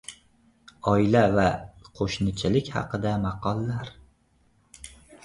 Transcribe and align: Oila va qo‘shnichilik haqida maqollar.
Oila 0.91 1.19
va 1.35 1.43
qo‘shnichilik 1.99 2.71
haqida 2.77 3.13
maqollar. 3.27 3.93